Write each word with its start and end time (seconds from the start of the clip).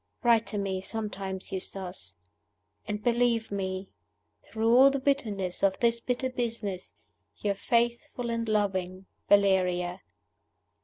"Write 0.23 0.47
to 0.47 0.57
me, 0.57 0.81
sometimes, 0.81 1.51
Eustace; 1.51 2.15
and 2.87 3.03
believe 3.03 3.51
me, 3.51 3.91
through 4.51 4.75
all 4.75 4.89
the 4.89 4.97
bitterness 4.97 5.61
of 5.61 5.79
this 5.79 5.99
bitter 5.99 6.31
business, 6.31 6.95
your 7.37 7.53
faithful 7.53 8.31
and 8.31 8.49
loving 8.49 9.05
"VALERIA." 9.29 10.01